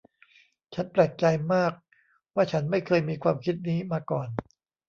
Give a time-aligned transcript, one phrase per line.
[0.73, 1.71] ฉันแปลกใจมาก
[2.33, 4.27] ว่าฉันไม่เคยมีความคิดนี้มาก่อน